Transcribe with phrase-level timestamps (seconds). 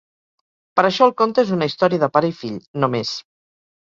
[0.79, 3.13] Per això el conte és una història de pare i fill, només.